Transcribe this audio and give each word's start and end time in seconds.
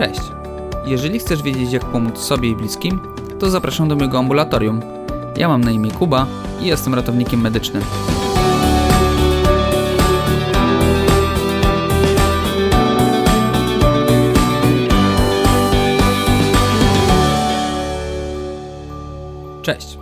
Cześć! 0.00 0.20
Jeżeli 0.84 1.18
chcesz 1.18 1.42
wiedzieć, 1.42 1.72
jak 1.72 1.84
pomóc 1.84 2.18
sobie 2.18 2.48
i 2.48 2.56
bliskim, 2.56 3.00
to 3.38 3.50
zapraszam 3.50 3.88
do 3.88 3.96
mojego 3.96 4.18
ambulatorium. 4.18 4.80
Ja 5.36 5.48
mam 5.48 5.64
na 5.64 5.70
imię 5.70 5.90
Kuba 5.90 6.26
i 6.60 6.66
jestem 6.66 6.94
ratownikiem 6.94 7.40
medycznym. 7.40 7.82
Cześć! 19.62 19.98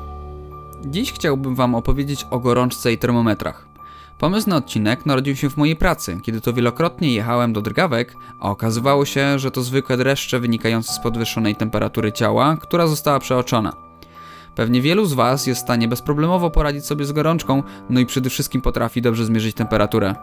Dziś 0.85 1.12
chciałbym 1.12 1.55
Wam 1.55 1.75
opowiedzieć 1.75 2.27
o 2.30 2.39
gorączce 2.39 2.93
i 2.93 2.99
termometrach. 2.99 3.78
Pomysł 4.19 4.50
na 4.50 4.57
odcinek 4.57 5.07
narodził 5.07 5.37
się 5.37 5.51
w 5.51 5.57
mojej 5.57 5.77
pracy, 5.77 6.19
kiedy 6.23 6.41
to 6.41 6.53
wielokrotnie 6.53 7.15
jechałem 7.15 7.52
do 7.52 7.62
drgawek, 7.62 8.16
a 8.41 8.51
okazywało 8.51 9.05
się, 9.05 9.38
że 9.38 9.51
to 9.51 9.62
zwykłe 9.62 9.97
dreszcze 9.97 10.41
wynikające 10.41 10.93
z 10.93 10.98
podwyższonej 10.98 11.56
temperatury 11.56 12.12
ciała, 12.12 12.57
która 12.57 12.87
została 12.87 13.19
przeoczona. 13.19 13.73
Pewnie 14.55 14.80
wielu 14.80 15.05
z 15.05 15.12
Was 15.12 15.46
jest 15.46 15.60
w 15.60 15.65
stanie 15.65 15.88
bezproblemowo 15.88 16.51
poradzić 16.51 16.87
sobie 16.87 17.05
z 17.05 17.12
gorączką, 17.12 17.62
no 17.91 18.01
i 18.01 18.07
przede 18.07 18.30
wszystkim 18.30 18.62
potrafi 18.62 19.02
dobrze 19.02 19.24
zmierzyć 19.24 19.57
temperaturę. 19.57 20.15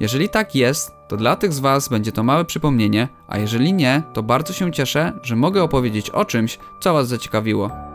Jeżeli 0.00 0.28
tak 0.28 0.54
jest, 0.54 0.92
to 1.08 1.16
dla 1.16 1.36
tych 1.36 1.52
z 1.52 1.60
Was 1.60 1.88
będzie 1.88 2.12
to 2.12 2.22
małe 2.22 2.44
przypomnienie, 2.44 3.08
a 3.28 3.38
jeżeli 3.38 3.72
nie, 3.72 4.02
to 4.12 4.22
bardzo 4.22 4.52
się 4.52 4.72
cieszę, 4.72 5.12
że 5.22 5.36
mogę 5.36 5.62
opowiedzieć 5.62 6.10
o 6.10 6.24
czymś, 6.24 6.58
co 6.80 6.94
Was 6.94 7.08
zaciekawiło. 7.08 7.93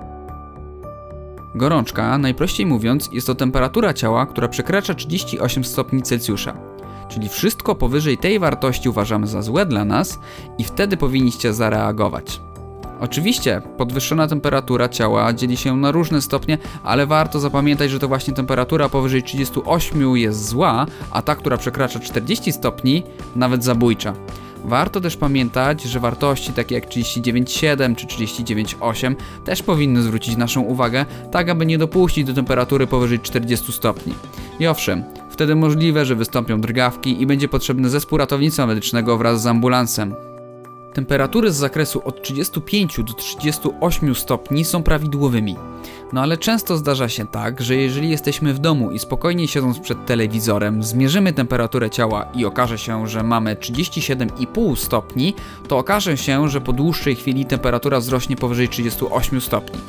Gorączka, 1.55 2.17
najprościej 2.17 2.65
mówiąc, 2.65 3.09
jest 3.11 3.27
to 3.27 3.35
temperatura 3.35 3.93
ciała, 3.93 4.25
która 4.25 4.47
przekracza 4.47 4.93
38 4.93 5.63
stopni 5.63 6.01
Celsjusza. 6.01 6.57
Czyli 7.09 7.29
wszystko 7.29 7.75
powyżej 7.75 8.17
tej 8.17 8.39
wartości 8.39 8.89
uważamy 8.89 9.27
za 9.27 9.41
złe 9.41 9.65
dla 9.65 9.85
nas 9.85 10.19
i 10.57 10.63
wtedy 10.63 10.97
powinniście 10.97 11.53
zareagować. 11.53 12.41
Oczywiście, 12.99 13.61
podwyższona 13.77 14.27
temperatura 14.27 14.89
ciała 14.89 15.33
dzieli 15.33 15.57
się 15.57 15.77
na 15.77 15.91
różne 15.91 16.21
stopnie, 16.21 16.57
ale 16.83 17.07
warto 17.07 17.39
zapamiętać, 17.39 17.91
że 17.91 17.99
to 17.99 18.07
właśnie 18.07 18.33
temperatura 18.33 18.89
powyżej 18.89 19.23
38 19.23 20.17
jest 20.17 20.47
zła, 20.47 20.85
a 21.11 21.21
ta, 21.21 21.35
która 21.35 21.57
przekracza 21.57 21.99
40 21.99 22.51
stopni, 22.51 23.03
nawet 23.35 23.63
zabójcza. 23.63 24.13
Warto 24.65 25.01
też 25.01 25.17
pamiętać, 25.17 25.83
że 25.83 25.99
wartości 25.99 26.53
takie 26.53 26.75
jak 26.75 26.89
39,7 26.89 27.95
czy 27.95 28.07
39,8 28.07 29.15
też 29.45 29.63
powinny 29.63 30.01
zwrócić 30.01 30.37
naszą 30.37 30.61
uwagę, 30.61 31.05
tak 31.31 31.49
aby 31.49 31.65
nie 31.65 31.77
dopuścić 31.77 32.27
do 32.27 32.33
temperatury 32.33 32.87
powyżej 32.87 33.19
40 33.19 33.71
stopni. 33.71 34.13
I 34.59 34.67
owszem, 34.67 35.03
wtedy 35.29 35.55
możliwe, 35.55 36.05
że 36.05 36.15
wystąpią 36.15 36.61
drgawki 36.61 37.21
i 37.21 37.25
będzie 37.25 37.47
potrzebny 37.47 37.89
zespół 37.89 38.17
ratownictwa 38.17 38.67
medycznego 38.67 39.17
wraz 39.17 39.41
z 39.41 39.47
ambulansem. 39.47 40.15
Temperatury 40.93 41.51
z 41.51 41.55
zakresu 41.55 42.01
od 42.05 42.21
35 42.21 42.99
do 43.03 43.13
38 43.13 44.15
stopni 44.15 44.65
są 44.65 44.83
prawidłowymi. 44.83 45.55
No 46.13 46.21
ale 46.21 46.37
często 46.37 46.77
zdarza 46.77 47.09
się 47.09 47.27
tak, 47.27 47.61
że 47.61 47.75
jeżeli 47.75 48.09
jesteśmy 48.09 48.53
w 48.53 48.59
domu 48.59 48.91
i 48.91 48.99
spokojnie 48.99 49.47
siedząc 49.47 49.79
przed 49.79 50.05
telewizorem, 50.05 50.83
zmierzymy 50.83 51.33
temperaturę 51.33 51.89
ciała 51.89 52.25
i 52.35 52.45
okaże 52.45 52.77
się, 52.77 53.07
że 53.07 53.23
mamy 53.23 53.55
37,5 53.55 54.75
stopni, 54.75 55.35
to 55.67 55.77
okaże 55.77 56.17
się, 56.17 56.49
że 56.49 56.61
po 56.61 56.73
dłuższej 56.73 57.15
chwili 57.15 57.45
temperatura 57.45 57.99
wzrośnie 57.99 58.35
powyżej 58.35 58.69
38 58.69 59.41
stopni. 59.41 59.79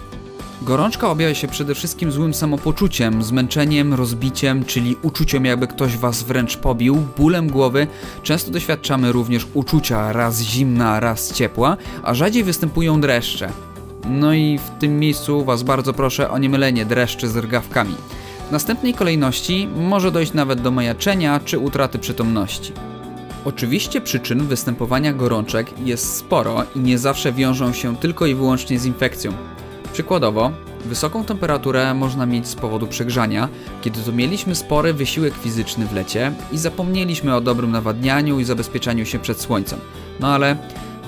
Gorączka 0.62 1.10
objawia 1.10 1.34
się 1.34 1.48
przede 1.48 1.74
wszystkim 1.74 2.12
złym 2.12 2.34
samopoczuciem, 2.34 3.22
zmęczeniem, 3.22 3.94
rozbiciem, 3.94 4.64
czyli 4.64 4.96
uczuciem 5.02 5.44
jakby 5.44 5.66
ktoś 5.66 5.96
was 5.96 6.22
wręcz 6.22 6.56
pobił, 6.56 7.06
bólem 7.16 7.48
głowy. 7.48 7.86
Często 8.22 8.50
doświadczamy 8.50 9.12
również 9.12 9.46
uczucia 9.54 10.12
raz 10.12 10.40
zimna, 10.40 11.00
raz 11.00 11.32
ciepła, 11.32 11.76
a 12.02 12.14
rzadziej 12.14 12.44
występują 12.44 13.00
dreszcze. 13.00 13.50
No 14.10 14.34
i 14.34 14.58
w 14.58 14.78
tym 14.80 14.98
miejscu 14.98 15.44
was 15.44 15.62
bardzo 15.62 15.92
proszę 15.92 16.30
o 16.30 16.38
niemylenie 16.38 16.84
dreszczy 16.84 17.28
z 17.28 17.36
rgawkami. 17.36 17.94
W 18.48 18.52
następnej 18.52 18.94
kolejności 18.94 19.68
może 19.76 20.10
dojść 20.10 20.32
nawet 20.32 20.60
do 20.60 20.70
majaczenia 20.70 21.40
czy 21.44 21.58
utraty 21.58 21.98
przytomności. 21.98 22.72
Oczywiście 23.44 24.00
przyczyn 24.00 24.46
występowania 24.46 25.12
gorączek 25.12 25.78
jest 25.78 26.16
sporo 26.16 26.64
i 26.76 26.78
nie 26.78 26.98
zawsze 26.98 27.32
wiążą 27.32 27.72
się 27.72 27.96
tylko 27.96 28.26
i 28.26 28.34
wyłącznie 28.34 28.78
z 28.78 28.86
infekcją. 28.86 29.32
Przykładowo, 29.92 30.52
wysoką 30.84 31.24
temperaturę 31.24 31.94
można 31.94 32.26
mieć 32.26 32.48
z 32.48 32.54
powodu 32.54 32.86
przegrzania, 32.86 33.48
kiedy 33.82 34.00
to 34.00 34.12
mieliśmy 34.12 34.54
spory 34.54 34.94
wysiłek 34.94 35.34
fizyczny 35.34 35.86
w 35.86 35.94
lecie 35.94 36.32
i 36.52 36.58
zapomnieliśmy 36.58 37.34
o 37.36 37.40
dobrym 37.40 37.70
nawadnianiu 37.70 38.40
i 38.40 38.44
zabezpieczaniu 38.44 39.06
się 39.06 39.18
przed 39.18 39.40
słońcem. 39.40 39.80
No 40.20 40.28
ale 40.28 40.56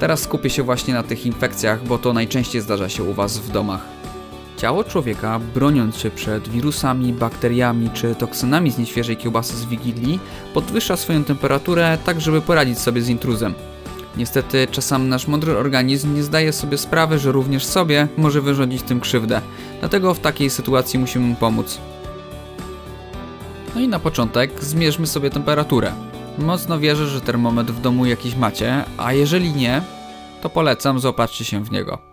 teraz 0.00 0.20
skupię 0.20 0.50
się 0.50 0.62
właśnie 0.62 0.94
na 0.94 1.02
tych 1.02 1.26
infekcjach, 1.26 1.84
bo 1.84 1.98
to 1.98 2.12
najczęściej 2.12 2.62
zdarza 2.62 2.88
się 2.88 3.02
u 3.02 3.12
Was 3.12 3.38
w 3.38 3.50
domach. 3.52 3.80
Ciało 4.56 4.84
człowieka, 4.84 5.40
broniąc 5.54 5.96
się 5.96 6.10
przed 6.10 6.48
wirusami, 6.48 7.12
bakteriami 7.12 7.90
czy 7.90 8.14
toksynami 8.14 8.70
z 8.70 8.78
nieświeżej 8.78 9.16
kiełbasy 9.16 9.56
z 9.56 9.64
Wigilii, 9.64 10.20
podwyższa 10.54 10.96
swoją 10.96 11.24
temperaturę 11.24 11.98
tak, 12.04 12.20
żeby 12.20 12.40
poradzić 12.40 12.78
sobie 12.78 13.02
z 13.02 13.08
intruzem. 13.08 13.54
Niestety 14.16 14.66
czasami 14.70 15.08
nasz 15.08 15.26
mądry 15.26 15.58
organizm 15.58 16.14
nie 16.14 16.22
zdaje 16.22 16.52
sobie 16.52 16.78
sprawy, 16.78 17.18
że 17.18 17.32
również 17.32 17.64
sobie 17.64 18.08
może 18.16 18.40
wyrządzić 18.40 18.82
tym 18.82 19.00
krzywdę. 19.00 19.40
Dlatego 19.80 20.14
w 20.14 20.20
takiej 20.20 20.50
sytuacji 20.50 20.98
musimy 20.98 21.26
mu 21.26 21.34
pomóc. 21.34 21.78
No 23.74 23.80
i 23.80 23.88
na 23.88 23.98
początek 23.98 24.64
zmierzmy 24.64 25.06
sobie 25.06 25.30
temperaturę. 25.30 25.92
Mocno 26.38 26.78
wierzę, 26.78 27.06
że 27.06 27.20
termometr 27.20 27.72
w 27.72 27.80
domu 27.80 28.06
jakiś 28.06 28.36
macie, 28.36 28.84
a 28.96 29.12
jeżeli 29.12 29.52
nie, 29.52 29.82
to 30.42 30.48
polecam 30.48 31.00
zaopatrzcie 31.00 31.44
się 31.44 31.64
w 31.64 31.70
niego. 31.70 32.11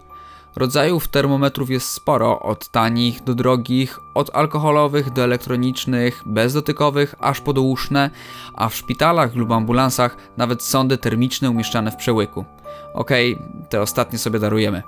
Rodzajów 0.56 1.08
termometrów 1.08 1.70
jest 1.70 1.92
sporo, 1.92 2.40
od 2.40 2.68
tanich 2.68 3.24
do 3.24 3.36
drogich, 3.36 4.00
od 4.14 4.36
alkoholowych 4.36 5.14
do 5.14 5.24
elektronicznych, 5.24 6.24
bezdotykowych, 6.26 7.16
aż 7.20 7.42
po 7.42 7.54
douszne, 7.54 8.10
a 8.54 8.70
w 8.70 8.76
szpitalach 8.76 9.36
lub 9.36 9.52
ambulansach 9.52 10.18
nawet 10.38 10.64
sondy 10.64 10.98
termiczne 10.98 11.50
umieszczane 11.50 11.92
w 11.92 11.96
przełyku. 11.96 12.46
Okej, 12.94 13.36
okay, 13.36 13.48
te 13.70 13.82
ostatnie 13.82 14.20
sobie 14.20 14.40
darujemy. 14.40 14.84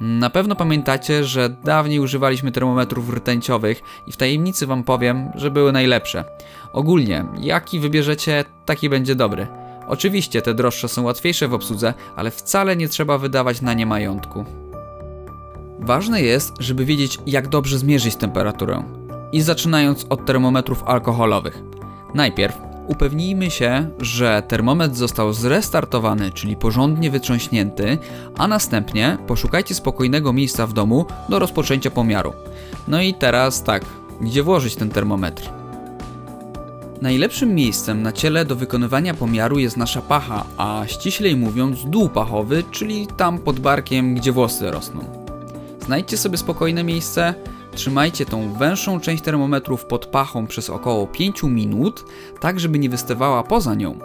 Na 0.00 0.30
pewno 0.30 0.56
pamiętacie, 0.56 1.24
że 1.24 1.48
dawniej 1.48 1.98
używaliśmy 1.98 2.52
termometrów 2.52 3.10
rtęciowych 3.10 3.82
i 4.06 4.12
w 4.12 4.16
tajemnicy 4.16 4.66
wam 4.66 4.84
powiem, 4.84 5.30
że 5.34 5.50
były 5.50 5.72
najlepsze. 5.72 6.24
Ogólnie, 6.72 7.24
jaki 7.40 7.80
wybierzecie, 7.80 8.44
taki 8.66 8.88
będzie 8.88 9.14
dobry. 9.14 9.46
Oczywiście 9.88 10.42
te 10.42 10.54
droższe 10.54 10.88
są 10.88 11.02
łatwiejsze 11.02 11.48
w 11.48 11.54
obsłudze, 11.54 11.94
ale 12.16 12.30
wcale 12.30 12.76
nie 12.76 12.88
trzeba 12.88 13.18
wydawać 13.18 13.60
na 13.60 13.74
nie 13.74 13.86
majątku. 13.86 14.61
Ważne 15.82 16.22
jest, 16.22 16.54
żeby 16.60 16.84
wiedzieć, 16.84 17.18
jak 17.26 17.48
dobrze 17.48 17.78
zmierzyć 17.78 18.16
temperaturę. 18.16 18.82
I 19.32 19.42
zaczynając 19.42 20.06
od 20.08 20.26
termometrów 20.26 20.82
alkoholowych. 20.86 21.62
Najpierw 22.14 22.58
upewnijmy 22.86 23.50
się, 23.50 23.90
że 23.98 24.42
termometr 24.48 24.94
został 24.94 25.32
zrestartowany, 25.32 26.30
czyli 26.30 26.56
porządnie 26.56 27.10
wytrząśnięty, 27.10 27.98
a 28.38 28.48
następnie 28.48 29.18
poszukajcie 29.26 29.74
spokojnego 29.74 30.32
miejsca 30.32 30.66
w 30.66 30.72
domu 30.72 31.06
do 31.28 31.38
rozpoczęcia 31.38 31.90
pomiaru. 31.90 32.32
No 32.88 33.02
i 33.02 33.14
teraz 33.14 33.62
tak, 33.62 33.84
gdzie 34.20 34.42
włożyć 34.42 34.76
ten 34.76 34.90
termometr? 34.90 35.50
Najlepszym 37.00 37.54
miejscem 37.54 38.02
na 38.02 38.12
ciele 38.12 38.44
do 38.44 38.56
wykonywania 38.56 39.14
pomiaru 39.14 39.58
jest 39.58 39.76
nasza 39.76 40.02
pacha, 40.02 40.44
a 40.56 40.82
ściślej 40.86 41.36
mówiąc 41.36 41.84
dół 41.84 42.08
pachowy, 42.08 42.64
czyli 42.70 43.06
tam 43.06 43.38
pod 43.38 43.60
barkiem, 43.60 44.14
gdzie 44.14 44.32
włosy 44.32 44.70
rosną. 44.70 45.21
Znajdźcie 45.84 46.16
sobie 46.16 46.38
spokojne 46.38 46.84
miejsce, 46.84 47.34
trzymajcie 47.74 48.26
tą 48.26 48.52
węższą 48.52 49.00
część 49.00 49.22
termometrów 49.22 49.84
pod 49.84 50.06
pachą 50.06 50.46
przez 50.46 50.70
około 50.70 51.06
5 51.06 51.42
minut, 51.42 52.04
tak 52.40 52.60
żeby 52.60 52.78
nie 52.78 52.88
wystawała 52.88 53.42
poza 53.42 53.74
nią. 53.74 53.98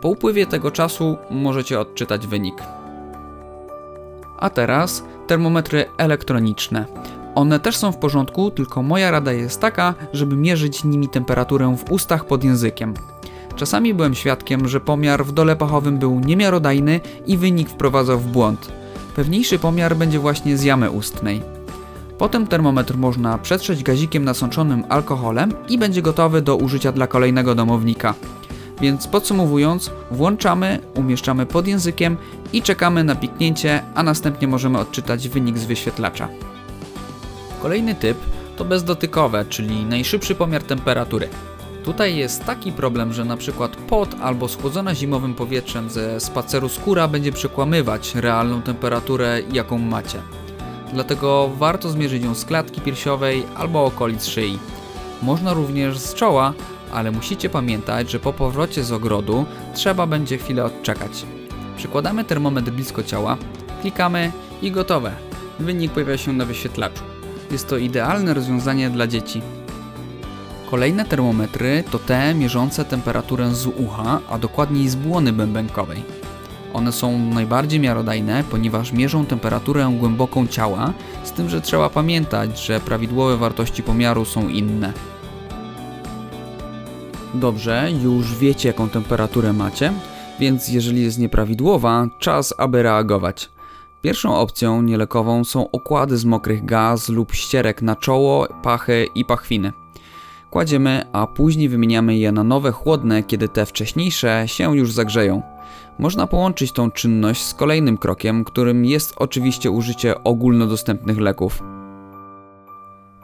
Po 0.00 0.08
upływie 0.08 0.46
tego 0.46 0.70
czasu 0.70 1.16
możecie 1.30 1.80
odczytać 1.80 2.26
wynik. 2.26 2.54
A 4.38 4.50
teraz 4.50 5.04
termometry 5.26 5.84
elektroniczne. 5.98 6.86
One 7.34 7.60
też 7.60 7.76
są 7.76 7.92
w 7.92 7.96
porządku, 7.96 8.50
tylko 8.50 8.82
moja 8.82 9.10
rada 9.10 9.32
jest 9.32 9.60
taka, 9.60 9.94
żeby 10.12 10.36
mierzyć 10.36 10.84
nimi 10.84 11.08
temperaturę 11.08 11.76
w 11.76 11.92
ustach 11.92 12.24
pod 12.24 12.44
językiem. 12.44 12.94
Czasami 13.56 13.94
byłem 13.94 14.14
świadkiem, 14.14 14.68
że 14.68 14.80
pomiar 14.80 15.24
w 15.24 15.32
dole 15.32 15.56
pachowym 15.56 15.98
był 15.98 16.20
niemiarodajny 16.20 17.00
i 17.26 17.36
wynik 17.36 17.68
wprowadzał 17.68 18.18
w 18.18 18.26
błąd. 18.26 18.83
Pewniejszy 19.14 19.58
pomiar 19.58 19.96
będzie 19.96 20.18
właśnie 20.18 20.56
z 20.56 20.62
jamy 20.62 20.90
ustnej. 20.90 21.42
Potem 22.18 22.46
termometr 22.46 22.96
można 22.96 23.38
przetrzeć 23.38 23.82
gazikiem 23.82 24.24
nasączonym 24.24 24.84
alkoholem 24.88 25.52
i 25.68 25.78
będzie 25.78 26.02
gotowy 26.02 26.42
do 26.42 26.56
użycia 26.56 26.92
dla 26.92 27.06
kolejnego 27.06 27.54
domownika. 27.54 28.14
Więc 28.80 29.06
podsumowując, 29.06 29.90
włączamy, 30.10 30.78
umieszczamy 30.94 31.46
pod 31.46 31.66
językiem 31.66 32.16
i 32.52 32.62
czekamy 32.62 33.04
na 33.04 33.14
piknięcie, 33.14 33.82
a 33.94 34.02
następnie 34.02 34.48
możemy 34.48 34.78
odczytać 34.78 35.28
wynik 35.28 35.58
z 35.58 35.64
wyświetlacza. 35.64 36.28
Kolejny 37.62 37.94
typ 37.94 38.18
to 38.56 38.64
bezdotykowe, 38.64 39.44
czyli 39.48 39.84
najszybszy 39.84 40.34
pomiar 40.34 40.62
temperatury. 40.62 41.28
Tutaj 41.84 42.16
jest 42.16 42.44
taki 42.44 42.72
problem, 42.72 43.12
że 43.12 43.24
na 43.24 43.36
przykład 43.36 43.76
pot 43.76 44.16
albo 44.20 44.48
schłodzona 44.48 44.94
zimowym 44.94 45.34
powietrzem 45.34 45.90
ze 45.90 46.20
spaceru 46.20 46.68
skóra 46.68 47.08
będzie 47.08 47.32
przekłamywać 47.32 48.14
realną 48.14 48.62
temperaturę, 48.62 49.42
jaką 49.52 49.78
macie. 49.78 50.18
Dlatego 50.92 51.50
warto 51.58 51.88
zmierzyć 51.90 52.24
ją 52.24 52.34
z 52.34 52.44
klatki 52.44 52.80
piersiowej 52.80 53.42
albo 53.56 53.84
okolic 53.84 54.26
szyi. 54.26 54.58
Można 55.22 55.52
również 55.52 55.98
z 55.98 56.14
czoła, 56.14 56.52
ale 56.92 57.10
musicie 57.10 57.50
pamiętać, 57.50 58.10
że 58.10 58.18
po 58.18 58.32
powrocie 58.32 58.84
z 58.84 58.92
ogrodu 58.92 59.46
trzeba 59.74 60.06
będzie 60.06 60.38
chwilę 60.38 60.64
odczekać. 60.64 61.26
Przykładamy 61.76 62.24
termometr 62.24 62.70
blisko 62.70 63.02
ciała, 63.02 63.36
klikamy 63.82 64.32
i 64.62 64.70
gotowe. 64.70 65.12
Wynik 65.60 65.92
pojawia 65.92 66.16
się 66.16 66.32
na 66.32 66.44
wyświetlaczu. 66.44 67.02
Jest 67.50 67.68
to 67.68 67.76
idealne 67.76 68.34
rozwiązanie 68.34 68.90
dla 68.90 69.06
dzieci. 69.06 69.42
Kolejne 70.74 71.04
termometry 71.04 71.84
to 71.90 71.98
te 71.98 72.34
mierzące 72.34 72.84
temperaturę 72.84 73.54
z 73.54 73.66
ucha, 73.66 74.20
a 74.30 74.38
dokładniej 74.38 74.88
z 74.88 74.94
błony 74.94 75.32
bębenkowej. 75.32 76.02
One 76.72 76.92
są 76.92 77.18
najbardziej 77.18 77.80
miarodajne, 77.80 78.44
ponieważ 78.50 78.92
mierzą 78.92 79.26
temperaturę 79.26 79.96
głęboką 79.98 80.46
ciała, 80.46 80.92
z 81.24 81.32
tym, 81.32 81.48
że 81.48 81.60
trzeba 81.60 81.90
pamiętać, 81.90 82.60
że 82.60 82.80
prawidłowe 82.80 83.36
wartości 83.36 83.82
pomiaru 83.82 84.24
są 84.24 84.48
inne. 84.48 84.92
Dobrze, 87.34 87.88
już 88.02 88.34
wiecie 88.34 88.68
jaką 88.68 88.88
temperaturę 88.88 89.52
macie, 89.52 89.92
więc 90.40 90.68
jeżeli 90.68 91.02
jest 91.02 91.18
nieprawidłowa, 91.18 92.06
czas 92.18 92.54
aby 92.58 92.82
reagować. 92.82 93.50
Pierwszą 94.02 94.36
opcją 94.36 94.82
nielekową 94.82 95.44
są 95.44 95.70
okłady 95.70 96.18
z 96.18 96.24
mokrych 96.24 96.64
gaz 96.64 97.08
lub 97.08 97.32
ścierek 97.32 97.82
na 97.82 97.96
czoło, 97.96 98.48
pachy 98.62 99.06
i 99.14 99.24
pachwiny. 99.24 99.83
Kładziemy, 100.54 101.04
a 101.12 101.26
później 101.26 101.68
wymieniamy 101.68 102.16
je 102.16 102.32
na 102.32 102.44
nowe 102.44 102.72
chłodne, 102.72 103.22
kiedy 103.22 103.48
te 103.48 103.66
wcześniejsze 103.66 104.42
się 104.46 104.76
już 104.76 104.92
zagrzeją. 104.92 105.42
Można 105.98 106.26
połączyć 106.26 106.72
tą 106.72 106.90
czynność 106.90 107.44
z 107.44 107.54
kolejnym 107.54 107.98
krokiem, 107.98 108.44
którym 108.44 108.84
jest 108.84 109.14
oczywiście 109.16 109.70
użycie 109.70 110.24
ogólnodostępnych 110.24 111.18
leków. 111.18 111.62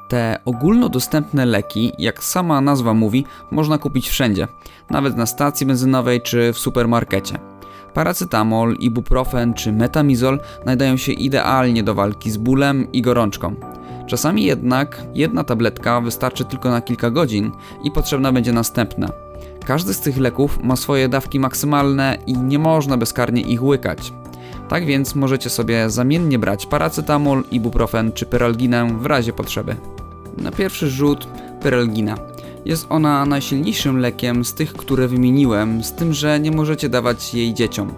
Te 0.08 0.38
ogólnodostępne 0.44 1.46
leki, 1.46 1.92
jak 1.98 2.24
sama 2.24 2.60
nazwa 2.60 2.94
mówi, 2.94 3.24
można 3.50 3.78
kupić 3.78 4.08
wszędzie, 4.08 4.48
nawet 4.90 5.16
na 5.16 5.26
stacji 5.26 5.66
benzynowej 5.66 6.20
czy 6.20 6.52
w 6.52 6.58
supermarkecie. 6.58 7.38
Paracetamol, 7.94 8.74
ibuprofen 8.74 9.54
czy 9.54 9.72
metamizol 9.72 10.40
nadają 10.66 10.96
się 10.96 11.12
idealnie 11.12 11.82
do 11.82 11.94
walki 11.94 12.30
z 12.30 12.36
bólem 12.36 12.92
i 12.92 13.02
gorączką. 13.02 13.69
Czasami 14.10 14.44
jednak 14.44 15.02
jedna 15.14 15.44
tabletka 15.44 16.00
wystarczy 16.00 16.44
tylko 16.44 16.70
na 16.70 16.80
kilka 16.80 17.10
godzin 17.10 17.52
i 17.84 17.90
potrzebna 17.90 18.32
będzie 18.32 18.52
następna. 18.52 19.08
Każdy 19.64 19.94
z 19.94 20.00
tych 20.00 20.18
leków 20.18 20.58
ma 20.62 20.76
swoje 20.76 21.08
dawki 21.08 21.40
maksymalne 21.40 22.18
i 22.26 22.38
nie 22.38 22.58
można 22.58 22.96
bezkarnie 22.96 23.42
ich 23.42 23.62
łykać. 23.62 24.12
Tak 24.68 24.86
więc 24.86 25.14
możecie 25.14 25.50
sobie 25.50 25.90
zamiennie 25.90 26.38
brać 26.38 26.66
paracetamol, 26.66 27.44
ibuprofen 27.50 28.12
czy 28.12 28.26
peralginę 28.26 28.98
w 29.00 29.06
razie 29.06 29.32
potrzeby. 29.32 29.76
Na 30.36 30.50
pierwszy 30.50 30.90
rzut 30.90 31.26
peralgina. 31.62 32.14
Jest 32.64 32.86
ona 32.88 33.24
najsilniejszym 33.24 33.98
lekiem 33.98 34.44
z 34.44 34.54
tych, 34.54 34.72
które 34.72 35.08
wymieniłem, 35.08 35.84
z 35.84 35.92
tym, 35.92 36.12
że 36.12 36.40
nie 36.40 36.50
możecie 36.50 36.88
dawać 36.88 37.34
jej 37.34 37.54
dzieciom. 37.54 37.92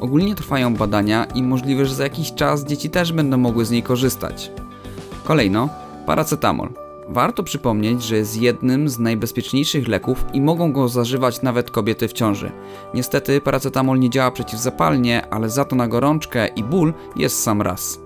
Ogólnie 0.00 0.34
trwają 0.34 0.74
badania 0.74 1.24
i 1.24 1.42
możliwe, 1.42 1.86
że 1.86 1.94
za 1.94 2.04
jakiś 2.04 2.32
czas 2.32 2.64
dzieci 2.64 2.90
też 2.90 3.12
będą 3.12 3.38
mogły 3.38 3.64
z 3.64 3.70
niej 3.70 3.82
korzystać. 3.82 4.50
Kolejno, 5.30 5.68
paracetamol. 6.06 6.68
Warto 7.08 7.42
przypomnieć, 7.42 8.02
że 8.02 8.16
jest 8.16 8.40
jednym 8.40 8.88
z 8.88 8.98
najbezpieczniejszych 8.98 9.88
leków 9.88 10.24
i 10.32 10.40
mogą 10.40 10.72
go 10.72 10.88
zażywać 10.88 11.42
nawet 11.42 11.70
kobiety 11.70 12.08
w 12.08 12.12
ciąży. 12.12 12.52
Niestety 12.94 13.40
paracetamol 13.40 13.98
nie 13.98 14.10
działa 14.10 14.30
przeciwzapalnie, 14.30 15.26
ale 15.30 15.50
za 15.50 15.64
to 15.64 15.76
na 15.76 15.88
gorączkę 15.88 16.46
i 16.46 16.64
ból 16.64 16.94
jest 17.16 17.42
sam 17.42 17.62
raz. 17.62 18.00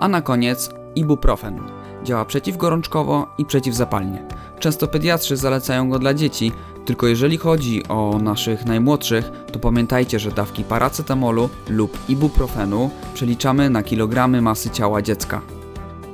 A 0.00 0.08
na 0.08 0.22
koniec 0.22 0.70
ibuprofen. 0.94 1.60
Działa 2.04 2.24
przeciwgorączkowo 2.24 3.26
i 3.38 3.44
przeciwzapalnie. 3.44 4.28
Często 4.58 4.88
pediatrzy 4.88 5.36
zalecają 5.36 5.90
go 5.90 5.98
dla 5.98 6.14
dzieci, 6.14 6.52
tylko 6.84 7.06
jeżeli 7.06 7.38
chodzi 7.38 7.88
o 7.88 8.18
naszych 8.22 8.66
najmłodszych, 8.66 9.30
to 9.52 9.58
pamiętajcie, 9.58 10.18
że 10.18 10.30
dawki 10.30 10.64
paracetamolu 10.64 11.48
lub 11.68 11.98
ibuprofenu 12.08 12.90
przeliczamy 13.14 13.70
na 13.70 13.82
kilogramy 13.82 14.42
masy 14.42 14.70
ciała 14.70 15.02
dziecka. 15.02 15.63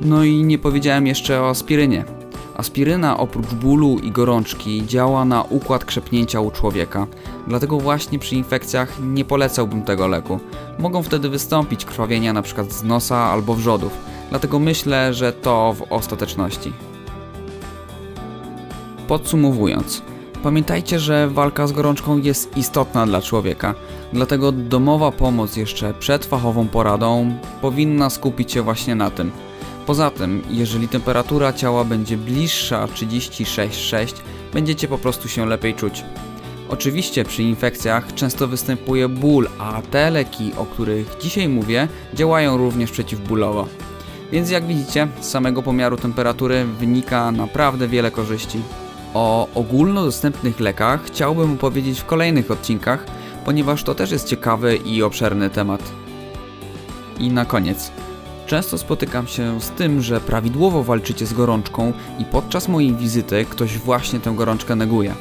No 0.00 0.24
i 0.24 0.44
nie 0.44 0.58
powiedziałem 0.58 1.06
jeszcze 1.06 1.42
o 1.42 1.48
aspirynie. 1.48 2.04
Aspiryna 2.56 3.18
oprócz 3.18 3.46
bólu 3.46 3.98
i 3.98 4.10
gorączki 4.10 4.86
działa 4.86 5.24
na 5.24 5.42
układ 5.42 5.84
krzepnięcia 5.84 6.40
u 6.40 6.50
człowieka, 6.50 7.06
dlatego 7.48 7.80
właśnie 7.80 8.18
przy 8.18 8.34
infekcjach 8.34 8.96
nie 9.02 9.24
polecałbym 9.24 9.82
tego 9.82 10.08
leku. 10.08 10.40
Mogą 10.78 11.02
wtedy 11.02 11.28
wystąpić 11.28 11.84
krwawienia 11.84 12.30
np. 12.30 12.64
z 12.68 12.82
nosa 12.82 13.16
albo 13.16 13.54
wrzodów, 13.54 13.92
dlatego 14.30 14.58
myślę, 14.58 15.14
że 15.14 15.32
to 15.32 15.72
w 15.72 15.92
ostateczności. 15.92 16.72
Podsumowując, 19.08 20.02
pamiętajcie, 20.42 20.98
że 20.98 21.28
walka 21.28 21.66
z 21.66 21.72
gorączką 21.72 22.18
jest 22.18 22.56
istotna 22.56 23.06
dla 23.06 23.22
człowieka, 23.22 23.74
dlatego 24.12 24.52
domowa 24.52 25.12
pomoc 25.12 25.56
jeszcze 25.56 25.94
przed 25.94 26.24
fachową 26.24 26.68
poradą 26.68 27.34
powinna 27.60 28.10
skupić 28.10 28.52
się 28.52 28.62
właśnie 28.62 28.94
na 28.94 29.10
tym. 29.10 29.30
Poza 29.90 30.10
tym, 30.10 30.42
jeżeli 30.50 30.88
temperatura 30.88 31.52
ciała 31.52 31.84
będzie 31.84 32.16
bliższa 32.16 32.86
36,6, 32.86 34.14
będziecie 34.52 34.88
po 34.88 34.98
prostu 34.98 35.28
się 35.28 35.46
lepiej 35.46 35.74
czuć. 35.74 36.04
Oczywiście 36.68 37.24
przy 37.24 37.42
infekcjach 37.42 38.14
często 38.14 38.48
występuje 38.48 39.08
ból, 39.08 39.48
a 39.58 39.82
te 39.90 40.10
leki, 40.10 40.52
o 40.56 40.66
których 40.66 41.16
dzisiaj 41.20 41.48
mówię, 41.48 41.88
działają 42.14 42.56
również 42.56 42.90
przeciwbólowo. 42.90 43.68
Więc 44.32 44.50
jak 44.50 44.66
widzicie, 44.66 45.08
z 45.20 45.28
samego 45.28 45.62
pomiaru 45.62 45.96
temperatury 45.96 46.64
wynika 46.64 47.32
naprawdę 47.32 47.88
wiele 47.88 48.10
korzyści. 48.10 48.60
O 49.14 49.48
ogólnodostępnych 49.54 50.60
lekach 50.60 51.04
chciałbym 51.04 51.52
opowiedzieć 51.52 52.00
w 52.00 52.06
kolejnych 52.06 52.50
odcinkach, 52.50 53.06
ponieważ 53.44 53.84
to 53.84 53.94
też 53.94 54.10
jest 54.10 54.28
ciekawy 54.28 54.76
i 54.76 55.02
obszerny 55.02 55.50
temat. 55.50 55.92
I 57.18 57.28
na 57.28 57.44
koniec. 57.44 57.92
Często 58.50 58.78
spotykam 58.78 59.26
się 59.26 59.60
z 59.60 59.70
tym, 59.70 60.02
że 60.02 60.20
prawidłowo 60.20 60.82
walczycie 60.84 61.26
z 61.26 61.32
gorączką 61.32 61.92
i 62.18 62.24
podczas 62.24 62.68
mojej 62.68 62.94
wizyty 62.94 63.44
ktoś 63.50 63.78
właśnie 63.78 64.20
tę 64.20 64.32
gorączkę 64.32 64.76
neguje. 64.76 65.14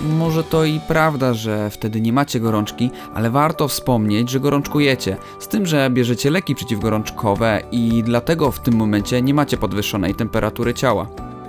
Może 0.00 0.44
to 0.44 0.64
i 0.64 0.80
prawda, 0.88 1.34
że 1.34 1.70
wtedy 1.70 2.00
nie 2.00 2.12
macie 2.12 2.40
gorączki, 2.40 2.90
ale 3.14 3.30
warto 3.30 3.68
wspomnieć, 3.68 4.30
że 4.30 4.40
gorączkujecie, 4.40 5.16
z 5.38 5.48
tym, 5.48 5.66
że 5.66 5.90
bierzecie 5.90 6.30
leki 6.30 6.54
przeciwgorączkowe 6.54 7.62
i 7.72 8.02
dlatego 8.02 8.50
w 8.50 8.60
tym 8.60 8.74
momencie 8.74 9.22
nie 9.22 9.34
macie 9.34 9.56
podwyższonej 9.56 10.14
temperatury 10.14 10.74
ciała. 10.74 11.06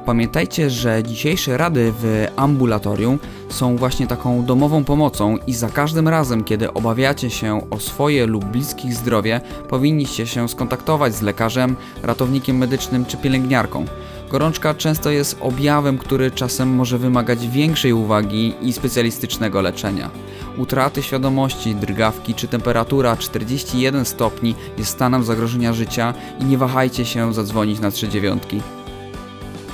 Pamiętajcie, 0.07 0.69
że 0.69 1.03
dzisiejsze 1.03 1.57
rady 1.57 1.93
w 1.99 2.27
ambulatorium 2.35 3.19
są 3.49 3.77
właśnie 3.77 4.07
taką 4.07 4.45
domową 4.45 4.83
pomocą 4.83 5.37
i 5.47 5.53
za 5.53 5.69
każdym 5.69 6.07
razem, 6.07 6.43
kiedy 6.43 6.73
obawiacie 6.73 7.29
się 7.29 7.69
o 7.69 7.79
swoje 7.79 8.25
lub 8.25 8.45
bliskich 8.45 8.93
zdrowie, 8.93 9.41
powinniście 9.69 10.27
się 10.27 10.49
skontaktować 10.49 11.15
z 11.15 11.21
lekarzem, 11.21 11.75
ratownikiem 12.03 12.57
medycznym 12.57 13.05
czy 13.05 13.17
pielęgniarką. 13.17 13.85
Gorączka 14.29 14.73
często 14.73 15.09
jest 15.09 15.37
objawem, 15.39 15.97
który 15.97 16.31
czasem 16.31 16.69
może 16.69 16.97
wymagać 16.97 17.47
większej 17.47 17.93
uwagi 17.93 18.53
i 18.61 18.73
specjalistycznego 18.73 19.61
leczenia. 19.61 20.09
Utraty 20.57 21.03
świadomości, 21.03 21.75
drgawki 21.75 22.33
czy 22.33 22.47
temperatura 22.47 23.17
41 23.17 24.05
stopni 24.05 24.55
jest 24.77 24.91
stanem 24.91 25.23
zagrożenia 25.23 25.73
życia 25.73 26.13
i 26.39 26.45
nie 26.45 26.57
wahajcie 26.57 27.05
się 27.05 27.33
zadzwonić 27.33 27.79
na 27.79 27.91
39. 27.91 28.43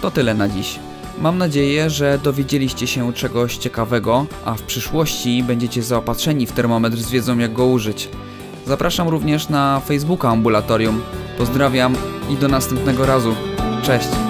To 0.03 0.11
tyle 0.11 0.33
na 0.33 0.49
dziś. 0.49 0.79
Mam 1.21 1.37
nadzieję, 1.37 1.89
że 1.89 2.19
dowiedzieliście 2.23 2.87
się 2.87 3.13
czegoś 3.13 3.57
ciekawego, 3.57 4.25
a 4.45 4.53
w 4.53 4.61
przyszłości 4.61 5.43
będziecie 5.43 5.83
zaopatrzeni 5.83 6.47
w 6.47 6.51
termometr 6.51 6.97
z 6.97 7.09
wiedzą 7.09 7.37
jak 7.37 7.53
go 7.53 7.65
użyć. 7.65 8.09
Zapraszam 8.65 9.07
również 9.07 9.49
na 9.49 9.81
Facebooka 9.85 10.29
Ambulatorium. 10.29 11.01
Pozdrawiam 11.37 11.95
i 12.29 12.35
do 12.35 12.47
następnego 12.47 13.05
razu. 13.05 13.35
Cześć! 13.83 14.22